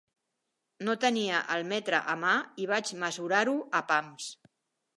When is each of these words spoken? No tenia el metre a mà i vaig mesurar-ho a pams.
No 0.87 0.95
tenia 1.03 1.41
el 1.57 1.67
metre 1.73 2.01
a 2.13 2.17
mà 2.23 2.33
i 2.63 2.67
vaig 2.73 2.91
mesurar-ho 3.05 3.57
a 3.81 3.83
pams. 3.95 4.35